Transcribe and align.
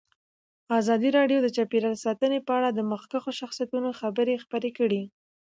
ازادي 0.79 1.09
راډیو 1.17 1.39
د 1.41 1.47
چاپیریال 1.55 1.95
ساتنه 2.05 2.37
په 2.47 2.51
اړه 2.57 2.69
د 2.71 2.79
مخکښو 2.91 3.31
شخصیتونو 3.39 3.89
خبرې 4.01 4.35
خپرې 4.43 4.71
کړي. 4.77 5.01